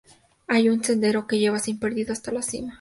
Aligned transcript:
Hay 0.47 0.67
un 0.67 0.83
sendero 0.83 1.27
que 1.27 1.37
lleva, 1.37 1.59
sin 1.59 1.77
perdida, 1.77 2.11
hasta 2.13 2.31
la 2.31 2.41
cima. 2.41 2.69